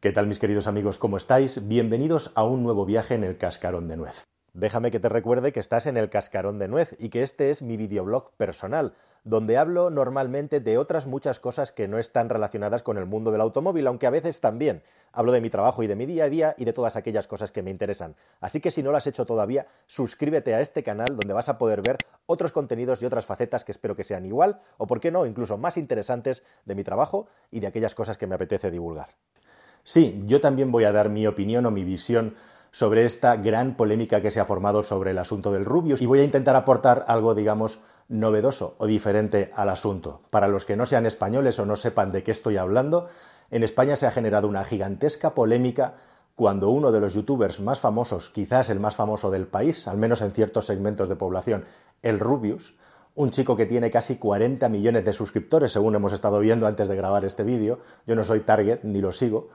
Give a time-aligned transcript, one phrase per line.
[0.00, 0.96] ¿Qué tal mis queridos amigos?
[0.96, 1.68] ¿Cómo estáis?
[1.68, 4.24] Bienvenidos a un nuevo viaje en el cascarón de nuez.
[4.54, 7.60] Déjame que te recuerde que estás en el cascarón de nuez y que este es
[7.60, 8.94] mi videoblog personal,
[9.24, 13.42] donde hablo normalmente de otras muchas cosas que no están relacionadas con el mundo del
[13.42, 14.82] automóvil, aunque a veces también.
[15.12, 17.52] Hablo de mi trabajo y de mi día a día y de todas aquellas cosas
[17.52, 18.16] que me interesan.
[18.40, 21.58] Así que si no lo has hecho todavía, suscríbete a este canal donde vas a
[21.58, 25.10] poder ver otros contenidos y otras facetas que espero que sean igual o, por qué
[25.10, 29.10] no, incluso más interesantes de mi trabajo y de aquellas cosas que me apetece divulgar.
[29.84, 32.34] Sí, yo también voy a dar mi opinión o mi visión
[32.70, 36.20] sobre esta gran polémica que se ha formado sobre el asunto del Rubius y voy
[36.20, 40.20] a intentar aportar algo, digamos, novedoso o diferente al asunto.
[40.30, 43.08] Para los que no sean españoles o no sepan de qué estoy hablando,
[43.50, 45.94] en España se ha generado una gigantesca polémica
[46.36, 50.22] cuando uno de los youtubers más famosos, quizás el más famoso del país, al menos
[50.22, 51.64] en ciertos segmentos de población,
[52.02, 52.74] el Rubius,
[53.14, 56.96] un chico que tiene casi 40 millones de suscriptores, según hemos estado viendo antes de
[56.96, 59.50] grabar este vídeo, yo no soy target ni lo sigo,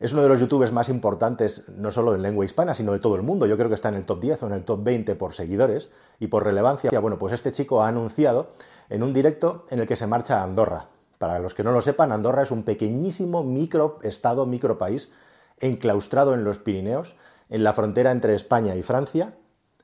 [0.00, 3.16] es uno de los youtubers más importantes, no solo en lengua hispana, sino de todo
[3.16, 3.46] el mundo.
[3.46, 5.90] Yo creo que está en el top 10 o en el top 20 por seguidores
[6.20, 6.98] y por relevancia.
[7.00, 8.50] Bueno, pues este chico ha anunciado
[8.90, 10.86] en un directo en el que se marcha a Andorra.
[11.18, 15.12] Para los que no lo sepan, Andorra es un pequeñísimo micro estado, micro país,
[15.58, 17.16] enclaustrado en los Pirineos,
[17.48, 19.34] en la frontera entre España y Francia,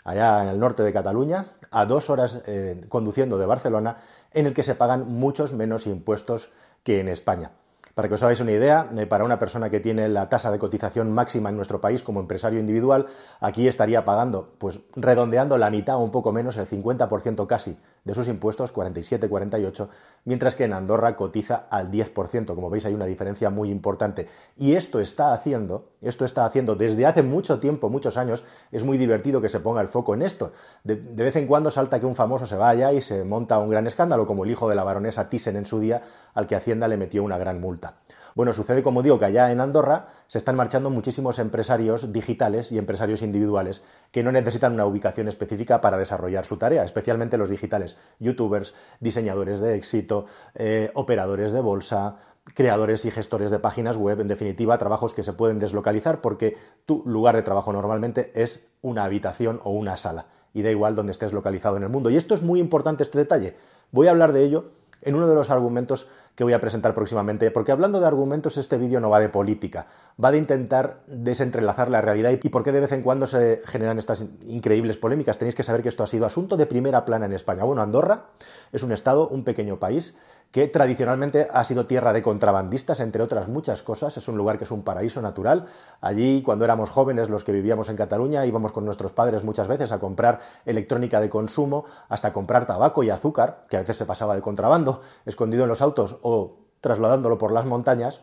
[0.05, 3.99] allá en el norte de Cataluña, a dos horas eh, conduciendo de Barcelona,
[4.33, 6.53] en el que se pagan muchos menos impuestos
[6.85, 7.51] que en España.
[7.95, 10.59] Para que os hagáis una idea, eh, para una persona que tiene la tasa de
[10.59, 13.07] cotización máxima en nuestro país como empresario individual,
[13.41, 18.15] aquí estaría pagando, pues redondeando la mitad o un poco menos, el 50% casi de
[18.15, 19.89] sus impuestos, 47-48,
[20.25, 22.55] mientras que en Andorra cotiza al 10%.
[22.55, 24.29] Como veis hay una diferencia muy importante.
[24.57, 28.99] Y esto está haciendo, esto está haciendo desde hace mucho tiempo, muchos años, es muy
[28.99, 30.53] divertido que se ponga el foco en esto.
[30.83, 33.71] De, de vez en cuando salta que un famoso se vaya y se monta un
[33.71, 36.03] gran escándalo, como el hijo de la baronesa Thyssen en su día,
[36.35, 37.95] al que Hacienda le metió una gran multa.
[38.35, 42.79] Bueno, sucede como digo que allá en Andorra se están marchando muchísimos empresarios digitales y
[42.79, 47.97] empresarios individuales que no necesitan una ubicación específica para desarrollar su tarea, especialmente los digitales,
[48.19, 50.27] youtubers, diseñadores de éxito,
[50.57, 52.17] eh, operadores de bolsa,
[52.55, 56.57] creadores y gestores de páginas web, en definitiva, trabajos que se pueden deslocalizar porque
[56.87, 61.13] tu lugar de trabajo normalmente es una habitación o una sala, y da igual donde
[61.13, 62.11] estés localizado en el mundo.
[62.11, 63.57] Y esto es muy importante, este detalle.
[63.93, 64.73] Voy a hablar de ello
[65.05, 68.77] en uno de los argumentos que voy a presentar próximamente, porque hablando de argumentos este
[68.77, 69.87] vídeo no va de política,
[70.23, 73.99] va de intentar desentrelazar la realidad y por qué de vez en cuando se generan
[73.99, 75.39] estas increíbles polémicas.
[75.39, 77.63] Tenéis que saber que esto ha sido asunto de primera plana en España.
[77.65, 78.25] Bueno, Andorra
[78.73, 80.17] es un estado, un pequeño país,
[80.55, 84.17] que tradicionalmente ha sido tierra de contrabandistas, entre otras muchas cosas.
[84.17, 85.67] Es un lugar que es un paraíso natural.
[86.01, 89.91] Allí, cuando éramos jóvenes, los que vivíamos en Cataluña, íbamos con nuestros padres muchas veces
[89.91, 94.37] a comprar electrónica de consumo, hasta comprar tabaco y azúcar, que a veces se pasaba
[94.37, 98.23] de contrabando, escondido en los autos o trasladándolo por las montañas.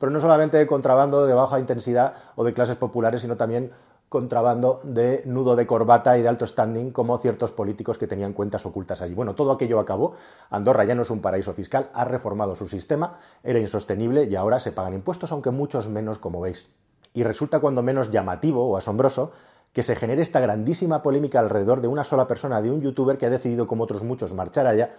[0.00, 3.70] Pero no solamente de contrabando de baja intensidad o de clases populares, sino también
[4.08, 8.64] contrabando de nudo de corbata y de alto standing como ciertos políticos que tenían cuentas
[8.64, 9.14] ocultas allí.
[9.14, 10.14] Bueno, todo aquello acabó.
[10.50, 14.60] Andorra ya no es un paraíso fiscal, ha reformado su sistema, era insostenible y ahora
[14.60, 16.68] se pagan impuestos, aunque muchos menos, como veis.
[17.12, 19.32] Y resulta cuando menos llamativo o asombroso
[19.72, 23.26] que se genere esta grandísima polémica alrededor de una sola persona, de un youtuber que
[23.26, 24.94] ha decidido, como otros muchos, marchar allá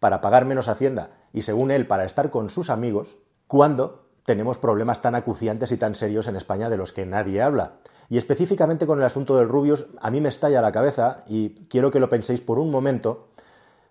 [0.00, 5.02] para pagar menos hacienda y, según él, para estar con sus amigos, cuando tenemos problemas
[5.02, 7.72] tan acuciantes y tan serios en España de los que nadie habla.
[8.08, 11.90] Y específicamente con el asunto del Rubius, a mí me estalla la cabeza y quiero
[11.90, 13.28] que lo penséis por un momento,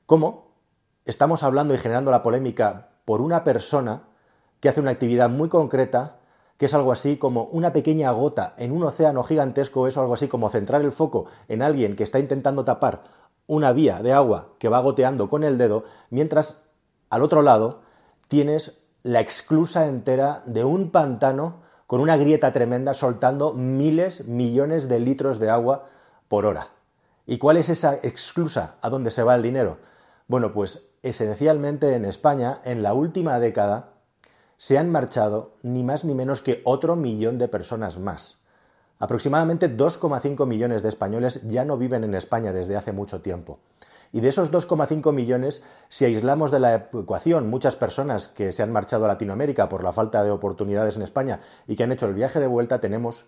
[0.06, 0.52] cómo
[1.06, 4.04] estamos hablando y generando la polémica por una persona
[4.60, 6.18] que hace una actividad muy concreta,
[6.58, 10.28] que es algo así como una pequeña gota en un océano gigantesco, es algo así
[10.28, 13.04] como centrar el foco en alguien que está intentando tapar
[13.46, 16.62] una vía de agua que va goteando con el dedo, mientras
[17.10, 17.82] al otro lado
[18.28, 25.00] tienes la exclusa entera de un pantano con una grieta tremenda soltando miles, millones de
[25.00, 25.90] litros de agua
[26.30, 26.70] por hora.
[27.26, 28.76] ¿Y cuál es esa exclusa?
[28.82, 29.78] ¿A dónde se va el dinero?
[30.28, 33.90] Bueno, pues esencialmente en España, en la última década,
[34.58, 38.38] se han marchado ni más ni menos que otro millón de personas más.
[39.00, 43.60] Aproximadamente 2,5 millones de españoles ya no viven en España desde hace mucho tiempo.
[44.14, 48.72] Y de esos 2,5 millones, si aislamos de la ecuación muchas personas que se han
[48.72, 52.14] marchado a Latinoamérica por la falta de oportunidades en España y que han hecho el
[52.14, 53.26] viaje de vuelta, tenemos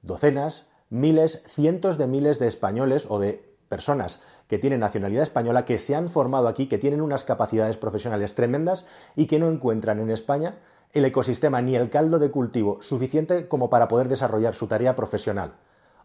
[0.00, 5.78] docenas, miles, cientos de miles de españoles o de personas que tienen nacionalidad española, que
[5.78, 8.86] se han formado aquí, que tienen unas capacidades profesionales tremendas
[9.16, 10.56] y que no encuentran en España
[10.92, 15.52] el ecosistema ni el caldo de cultivo suficiente como para poder desarrollar su tarea profesional.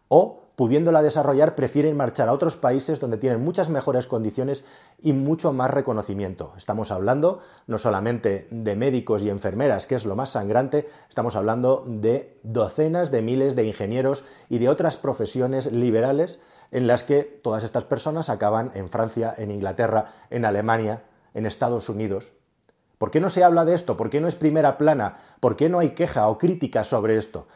[0.08, 4.62] O pudiéndola desarrollar, prefieren marchar a otros países donde tienen muchas mejores condiciones
[5.00, 6.52] y mucho más reconocimiento.
[6.54, 11.84] Estamos hablando no solamente de médicos y enfermeras, que es lo más sangrante, estamos hablando
[11.86, 16.40] de docenas de miles de ingenieros y de otras profesiones liberales
[16.72, 21.88] en las que todas estas personas acaban en Francia, en Inglaterra, en Alemania, en Estados
[21.88, 22.34] Unidos.
[22.98, 23.96] ¿Por qué no se habla de esto?
[23.96, 25.20] ¿Por qué no es primera plana?
[25.40, 27.46] ¿Por qué no hay queja o crítica sobre esto?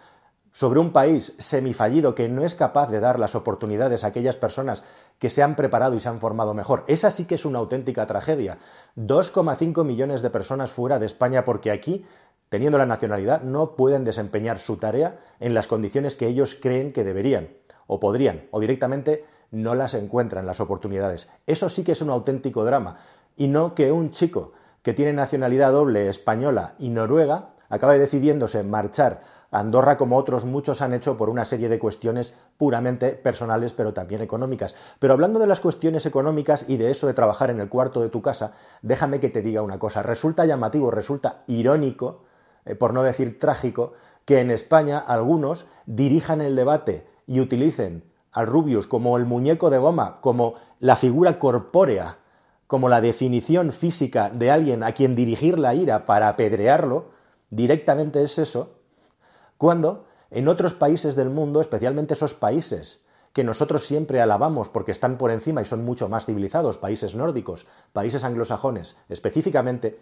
[0.55, 4.85] Sobre un país semifallido que no es capaz de dar las oportunidades a aquellas personas
[5.19, 6.85] que se han preparado y se han formado mejor.
[6.87, 8.59] Esa sí que es una auténtica tragedia.
[8.97, 12.07] 2,5 millones de personas fuera de España porque aquí,
[12.51, 17.03] teniendo la nacionalidad, no pueden desempeñar su tarea en las condiciones que ellos creen que
[17.03, 17.49] deberían
[17.89, 21.29] o podrían, o directamente no las encuentran las oportunidades.
[21.49, 22.99] Eso sí que es un auténtico drama.
[23.37, 24.53] Y no que un chico
[24.83, 30.95] que tiene nacionalidad doble española y noruega acabe decidiéndose marchar Andorra, como otros muchos han
[30.95, 34.75] hecho por una serie de cuestiones puramente personales, pero también económicas.
[34.99, 38.09] Pero hablando de las cuestiones económicas y de eso de trabajar en el cuarto de
[38.09, 40.03] tu casa, déjame que te diga una cosa.
[40.03, 42.25] Resulta llamativo, resulta irónico,
[42.65, 43.93] eh, por no decir trágico,
[44.25, 48.03] que en España algunos dirijan el debate y utilicen
[48.33, 52.19] al Rubius como el muñeco de goma, como la figura corpórea,
[52.67, 57.11] como la definición física de alguien a quien dirigir la ira para apedrearlo,
[57.51, 58.81] directamente es eso,
[59.65, 63.03] cuando en otros países del mundo, especialmente esos países
[63.33, 67.67] que nosotros siempre alabamos porque están por encima y son mucho más civilizados, países nórdicos,
[67.95, 69.99] países anglosajones, específicamente,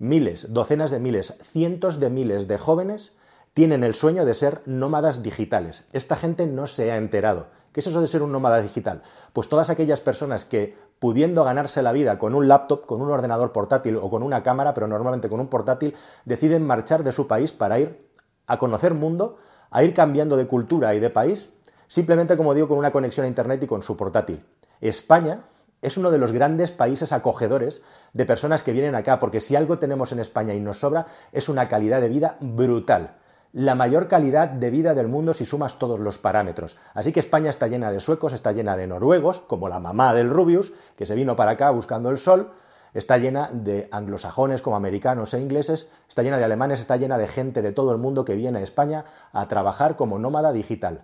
[0.00, 3.14] miles, docenas de miles, cientos de miles de jóvenes
[3.54, 5.86] tienen el sueño de ser nómadas digitales.
[5.92, 7.46] Esta gente no se ha enterado.
[7.72, 9.02] ¿Qué es eso de ser un nómada digital?
[9.32, 13.52] Pues todas aquellas personas que, pudiendo ganarse la vida con un laptop, con un ordenador
[13.52, 15.94] portátil o con una cámara, pero normalmente con un portátil,
[16.24, 18.05] deciden marchar de su país para ir
[18.46, 19.38] a conocer mundo,
[19.70, 21.50] a ir cambiando de cultura y de país,
[21.88, 24.44] simplemente como digo, con una conexión a Internet y con su portátil.
[24.80, 25.40] España
[25.82, 27.82] es uno de los grandes países acogedores
[28.12, 31.48] de personas que vienen acá, porque si algo tenemos en España y nos sobra, es
[31.48, 33.16] una calidad de vida brutal.
[33.52, 36.76] La mayor calidad de vida del mundo si sumas todos los parámetros.
[36.92, 40.28] Así que España está llena de suecos, está llena de noruegos, como la mamá del
[40.28, 42.50] Rubius, que se vino para acá buscando el sol,
[42.96, 47.28] está llena de anglosajones como americanos e ingleses, está llena de alemanes, está llena de
[47.28, 51.02] gente de todo el mundo que viene a España a trabajar como nómada digital.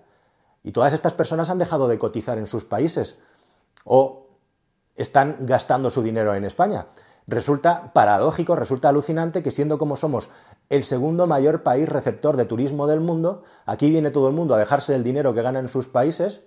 [0.65, 3.19] Y todas estas personas han dejado de cotizar en sus países
[3.85, 4.29] o
[4.97, 6.87] están gastando su dinero en España.
[7.27, 10.31] Resulta paradójico, resulta alucinante que siendo como somos
[10.71, 14.59] el segundo mayor país receptor de turismo del mundo, aquí viene todo el mundo a
[14.59, 16.43] dejarse el dinero que gana en sus países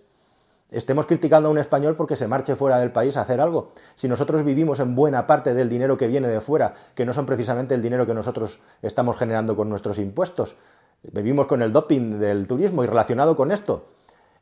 [0.77, 3.71] estemos criticando a un español porque se marche fuera del país a hacer algo.
[3.95, 7.25] Si nosotros vivimos en buena parte del dinero que viene de fuera, que no son
[7.25, 10.55] precisamente el dinero que nosotros estamos generando con nuestros impuestos,
[11.03, 13.87] vivimos con el doping del turismo y relacionado con esto.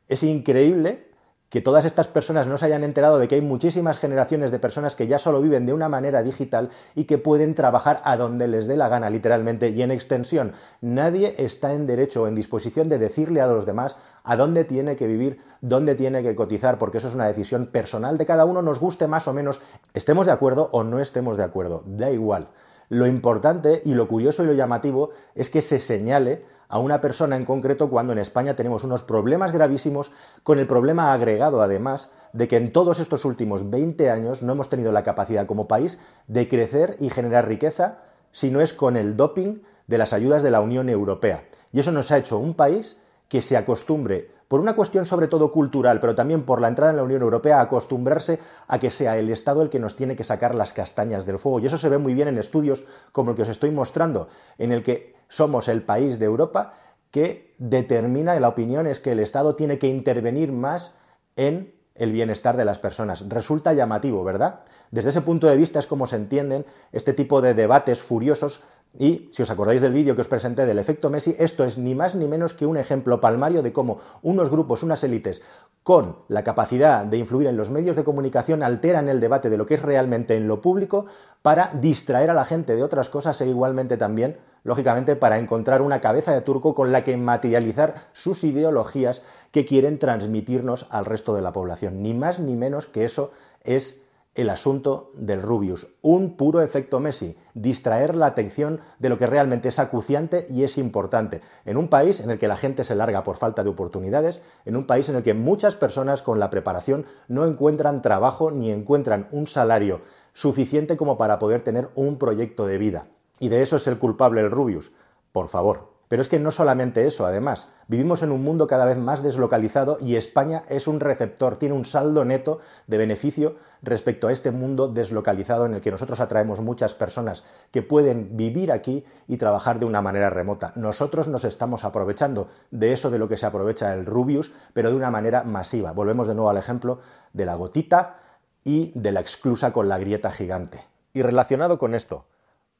[0.07, 1.12] Es increíble
[1.53, 4.95] que todas estas personas no se hayan enterado de que hay muchísimas generaciones de personas
[4.95, 8.65] que ya solo viven de una manera digital y que pueden trabajar a donde les
[8.65, 10.53] dé la gana, literalmente, y en extensión.
[10.81, 14.95] Nadie está en derecho o en disposición de decirle a los demás a dónde tiene
[14.95, 18.63] que vivir, dónde tiene que cotizar, porque eso es una decisión personal de cada uno,
[18.63, 19.61] nos guste más o menos,
[19.93, 22.47] estemos de acuerdo o no estemos de acuerdo, da igual.
[22.93, 27.35] Lo importante y lo curioso y lo llamativo es que se señale a una persona
[27.35, 30.11] en concreto cuando en España tenemos unos problemas gravísimos
[30.43, 34.69] con el problema agregado además de que en todos estos últimos 20 años no hemos
[34.69, 37.97] tenido la capacidad como país de crecer y generar riqueza
[38.31, 41.45] si no es con el doping de las ayudas de la Unión Europea.
[41.71, 45.49] Y eso nos ha hecho un país que se acostumbre, por una cuestión sobre todo
[45.51, 49.31] cultural, pero también por la entrada en la Unión Europea, acostumbrarse a que sea el
[49.31, 51.59] Estado el que nos tiene que sacar las castañas del fuego.
[51.59, 54.27] Y eso se ve muy bien en estudios como el que os estoy mostrando,
[54.59, 56.75] en el que somos el país de Europa
[57.09, 60.93] que determina, la opinión es que el Estado tiene que intervenir más
[61.35, 63.27] en el bienestar de las personas.
[63.29, 64.59] Resulta llamativo, ¿verdad?
[64.91, 68.61] Desde ese punto de vista es como se entienden este tipo de debates furiosos
[68.97, 71.95] y si os acordáis del vídeo que os presenté del efecto Messi, esto es ni
[71.95, 75.41] más ni menos que un ejemplo palmario de cómo unos grupos, unas élites,
[75.81, 79.65] con la capacidad de influir en los medios de comunicación, alteran el debate de lo
[79.65, 81.07] que es realmente en lo público
[81.41, 85.99] para distraer a la gente de otras cosas e igualmente también, lógicamente, para encontrar una
[85.99, 91.41] cabeza de turco con la que materializar sus ideologías que quieren transmitirnos al resto de
[91.41, 92.03] la población.
[92.03, 93.31] Ni más ni menos que eso
[93.63, 94.02] es
[94.35, 95.87] el asunto del Rubius.
[96.01, 100.77] Un puro efecto Messi, distraer la atención de lo que realmente es acuciante y es
[100.77, 101.41] importante.
[101.65, 104.75] En un país en el que la gente se larga por falta de oportunidades, en
[104.75, 109.27] un país en el que muchas personas con la preparación no encuentran trabajo ni encuentran
[109.31, 110.01] un salario
[110.33, 113.05] suficiente como para poder tener un proyecto de vida.
[113.39, 114.91] Y de eso es el culpable el Rubius.
[115.31, 118.97] Por favor, Pero es que no solamente eso, además, vivimos en un mundo cada vez
[118.97, 124.31] más deslocalizado y España es un receptor, tiene un saldo neto de beneficio respecto a
[124.31, 129.37] este mundo deslocalizado en el que nosotros atraemos muchas personas que pueden vivir aquí y
[129.37, 130.71] trabajar de una manera remota.
[130.75, 134.95] Nosotros nos estamos aprovechando de eso de lo que se aprovecha el Rubius, pero de
[134.95, 135.91] una manera masiva.
[135.91, 136.99] Volvemos de nuevo al ejemplo
[137.33, 138.19] de la gotita
[138.63, 140.79] y de la exclusa con la grieta gigante.
[141.13, 142.25] Y relacionado con esto,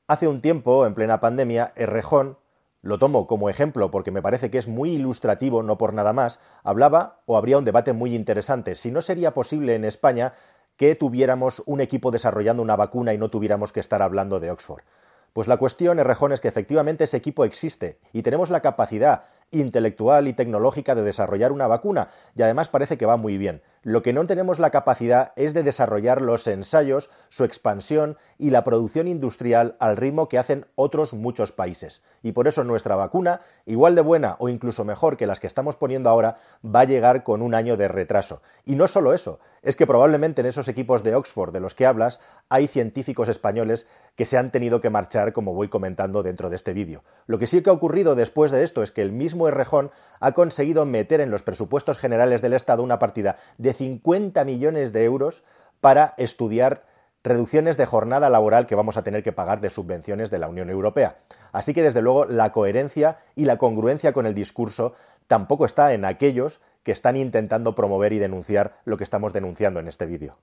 [0.08, 2.38] hace un tiempo, en plena pandemia, Errejón
[2.84, 6.40] lo tomo como ejemplo porque me parece que es muy ilustrativo, no por nada más,
[6.64, 8.76] hablaba o habría un debate muy interesante.
[8.76, 10.34] Si no sería posible en España
[10.76, 14.84] que tuviéramos un equipo desarrollando una vacuna y no tuviéramos que estar hablando de Oxford.
[15.32, 20.28] Pues la cuestión, Errejón, es que efectivamente ese equipo existe y tenemos la capacidad intelectual
[20.28, 23.62] y tecnológica de desarrollar una vacuna y además parece que va muy bien.
[23.86, 28.64] Lo que no tenemos la capacidad es de desarrollar los ensayos, su expansión y la
[28.64, 32.02] producción industrial al ritmo que hacen otros muchos países.
[32.22, 35.76] Y por eso nuestra vacuna, igual de buena o incluso mejor que las que estamos
[35.76, 38.42] poniendo ahora, va a llegar con un año de retraso.
[38.64, 41.86] Y no solo eso, es que probablemente en esos equipos de Oxford de los que
[41.86, 46.56] hablas hay científicos españoles que se han tenido que marchar, como voy comentando dentro de
[46.56, 47.04] este vídeo.
[47.26, 50.32] Lo que sí que ha ocurrido después de esto es que el mismo Errejón ha
[50.32, 55.44] conseguido meter en los presupuestos generales del Estado una partida de 50 millones de euros
[55.82, 56.86] para estudiar
[57.24, 60.70] reducciones de jornada laboral que vamos a tener que pagar de subvenciones de la Unión
[60.70, 61.18] Europea.
[61.52, 64.94] Así que, desde luego, la coherencia y la congruencia con el discurso
[65.28, 69.88] tampoco está en aquellos que están intentando promover y denunciar lo que estamos denunciando en
[69.88, 70.38] este vídeo.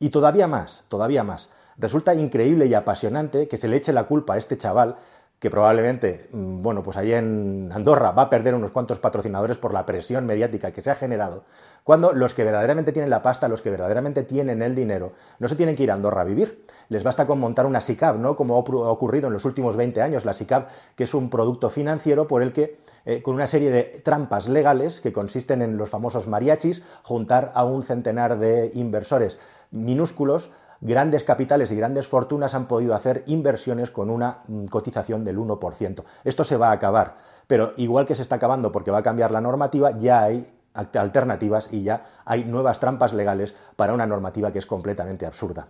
[0.00, 1.50] Y todavía más, todavía más.
[1.78, 4.96] Resulta increíble y apasionante que se le eche la culpa a este chaval
[5.42, 9.74] que probablemente, mm, bueno, pues allí en Andorra va a perder unos cuantos patrocinadores por
[9.74, 11.42] la presión mediática que se ha generado,
[11.82, 15.56] cuando los que verdaderamente tienen la pasta, los que verdaderamente tienen el dinero, no se
[15.56, 16.64] tienen que ir a Andorra a vivir.
[16.90, 18.36] Les basta con montar una SICAP, ¿no?
[18.36, 18.58] Como ha
[18.92, 22.52] ocurrido en los últimos 20 años, la SICAP, que es un producto financiero por el
[22.52, 27.50] que, eh, con una serie de trampas legales que consisten en los famosos mariachis, juntar
[27.56, 29.40] a un centenar de inversores
[29.72, 30.52] minúsculos
[30.82, 36.02] grandes capitales y grandes fortunas han podido hacer inversiones con una mm, cotización del 1%.
[36.24, 39.30] Esto se va a acabar, pero igual que se está acabando porque va a cambiar
[39.30, 44.58] la normativa, ya hay alternativas y ya hay nuevas trampas legales para una normativa que
[44.58, 45.68] es completamente absurda.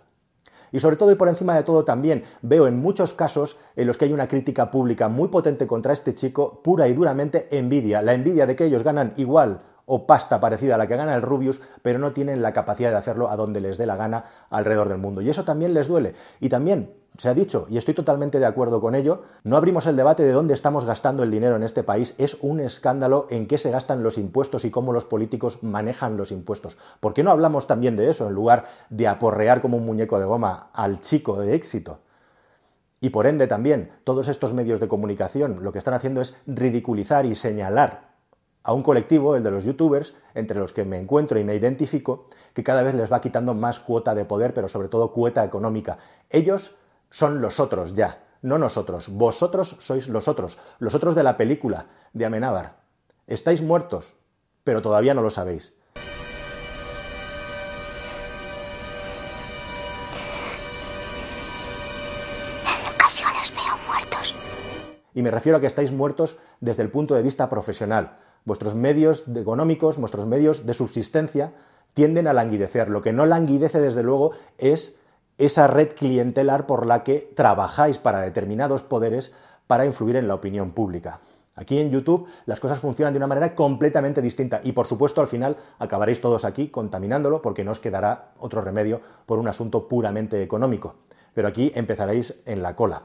[0.73, 3.99] Y sobre todo y por encima de todo también veo en muchos casos en los
[3.99, 8.15] que hay una crítica pública muy potente contra este chico, pura y duramente envidia, la
[8.15, 11.61] envidia de que ellos ganan igual o pasta parecida a la que gana el Rubius,
[11.83, 14.99] pero no tienen la capacidad de hacerlo a donde les dé la gana alrededor del
[14.99, 15.21] mundo.
[15.21, 16.15] Y eso también les duele.
[16.41, 19.97] Y también se ha dicho, y estoy totalmente de acuerdo con ello, no abrimos el
[19.97, 22.15] debate de dónde estamos gastando el dinero en este país.
[22.17, 26.33] Es un escándalo en qué se gastan los impuestos y cómo los políticos manejan los
[26.33, 26.79] impuestos.
[27.01, 30.25] ¿Por qué no hablamos también de eso en lugar de aporrear como un muñeco de
[30.25, 31.99] goma al chico de éxito?
[33.01, 37.27] Y por ende también todos estos medios de comunicación lo que están haciendo es ridiculizar
[37.27, 38.12] y señalar
[38.65, 42.29] a un colectivo, el de los youtubers, entre los que me encuentro y me identifico,
[42.55, 45.99] que cada vez les va quitando más cuota de poder, pero sobre todo cuota económica.
[46.31, 46.77] Ellos
[47.11, 49.09] son los otros ya, no nosotros.
[49.09, 52.77] Vosotros sois los otros, los otros de la película de Amenábar.
[53.27, 54.15] Estáis muertos,
[54.65, 55.75] pero todavía no lo sabéis.
[65.15, 69.25] Y me refiero a que estáis muertos desde el punto de vista profesional, vuestros medios
[69.35, 71.53] económicos, vuestros medios de subsistencia
[71.95, 72.89] tienden a languidecer.
[72.89, 74.97] Lo que no languidece, desde luego, es
[75.39, 79.33] esa red clientelar por la que trabajáis para determinados poderes
[79.67, 81.21] para influir en la opinión pública.
[81.55, 85.29] Aquí en YouTube las cosas funcionan de una manera completamente distinta y por supuesto al
[85.29, 90.43] final acabaréis todos aquí contaminándolo porque no os quedará otro remedio por un asunto puramente
[90.43, 90.95] económico.
[91.35, 93.03] Pero aquí empezaréis en la cola.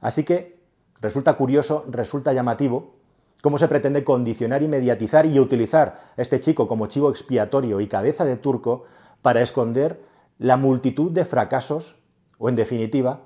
[0.00, 0.58] Así que
[1.00, 2.94] resulta curioso, resulta llamativo
[3.42, 7.88] cómo se pretende condicionar y mediatizar y utilizar a este chico como chivo expiatorio y
[7.88, 8.84] cabeza de turco
[9.22, 10.00] para esconder
[10.38, 11.96] la multitud de fracasos,
[12.38, 13.20] o en definitiva,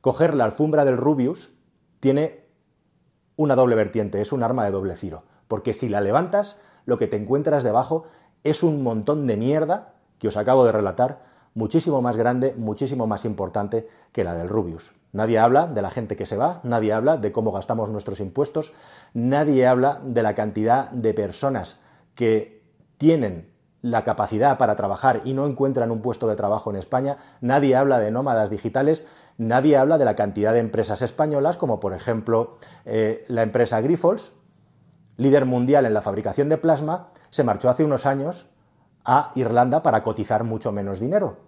[0.00, 1.50] coger la alfombra del Rubius
[2.00, 2.44] tiene
[3.36, 7.06] una doble vertiente, es un arma de doble filo, porque si la levantas, lo que
[7.06, 8.04] te encuentras debajo
[8.44, 13.24] es un montón de mierda que os acabo de relatar, muchísimo más grande, muchísimo más
[13.24, 14.92] importante que la del Rubius.
[15.12, 18.72] Nadie habla de la gente que se va, nadie habla de cómo gastamos nuestros impuestos,
[19.12, 21.80] nadie habla de la cantidad de personas
[22.14, 22.62] que
[22.96, 23.50] tienen
[23.82, 27.98] la capacidad para trabajar y no encuentran un puesto de trabajo en España, nadie habla
[27.98, 29.06] de nómadas digitales,
[29.38, 34.32] nadie habla de la cantidad de empresas españolas, como por ejemplo eh, la empresa Grifols,
[35.16, 38.46] líder mundial en la fabricación de plasma, se marchó hace unos años
[39.04, 41.38] a Irlanda para cotizar mucho menos dinero.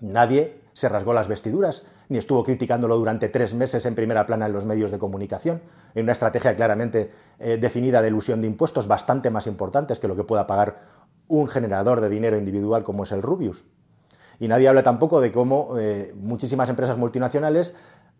[0.00, 4.52] Nadie se rasgó las vestiduras, ni estuvo criticándolo durante tres meses en primera plana en
[4.52, 5.60] los medios de comunicación,
[5.94, 7.10] en una estrategia claramente
[7.40, 11.48] eh, definida de ilusión de impuestos bastante más importantes que lo que pueda pagar un
[11.48, 13.64] generador de dinero individual como es el Rubius.
[14.38, 17.74] Y nadie habla tampoco de cómo eh, muchísimas empresas multinacionales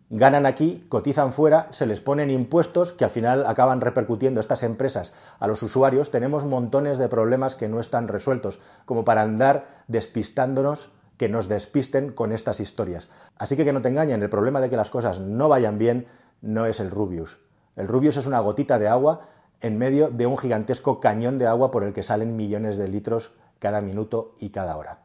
[0.09, 5.13] ganan aquí, cotizan fuera, se les ponen impuestos que al final acaban repercutiendo estas empresas
[5.39, 6.11] a los usuarios.
[6.11, 12.11] Tenemos montones de problemas que no están resueltos, como para andar despistándonos que nos despisten
[12.11, 13.09] con estas historias.
[13.37, 16.07] Así que que no te engañen, el problema de que las cosas no vayan bien
[16.41, 17.37] no es el Rubius.
[17.75, 19.27] El Rubius es una gotita de agua
[19.61, 23.33] en medio de un gigantesco cañón de agua por el que salen millones de litros
[23.59, 24.99] cada minuto y cada hora.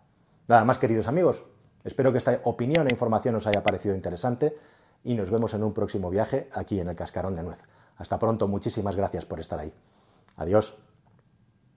[0.46, 1.44] Nada más, queridos amigos.
[1.82, 4.56] Espero que esta opinión e información os haya parecido interesante
[5.04, 7.60] y nos vemos en un próximo viaje aquí en el Cascarón de Nuez.
[7.96, 9.72] Hasta pronto, muchísimas gracias por estar ahí.
[10.36, 10.74] Adiós.